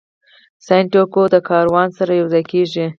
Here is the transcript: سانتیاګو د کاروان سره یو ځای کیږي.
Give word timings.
سانتیاګو 0.67 1.23
د 1.33 1.35
کاروان 1.49 1.87
سره 1.97 2.11
یو 2.19 2.27
ځای 2.33 2.43
کیږي. 2.51 2.85